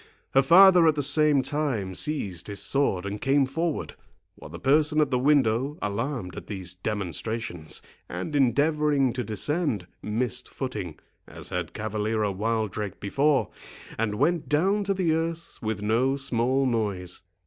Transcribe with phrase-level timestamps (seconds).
[0.33, 3.93] Her father at the same time seized his sword and came forward,
[4.33, 10.49] while the person at the window, alarmed at these demonstrations, and endeavouring to descend, missed
[10.49, 13.51] footing, as had Cavaliero Wildrake before,
[13.95, 17.21] and went down to the earth with no small noise.